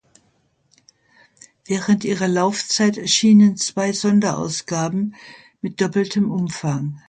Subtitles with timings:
[1.65, 5.13] Während ihrer Laufzeit erschienen zwei Sonderausgaben
[5.61, 6.97] mit doppeltem Umfang.